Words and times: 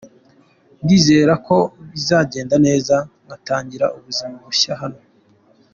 Ndizera 0.83 1.33
ko 1.47 1.57
bizagenda 1.91 2.55
neza, 2.65 2.95
nkatangira 3.25 3.85
ubuzima 3.97 4.33
bushya 4.45 4.73
hano. 4.81 5.01